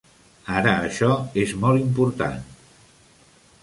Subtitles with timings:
[0.59, 1.11] Ara això
[1.43, 2.43] és molt important.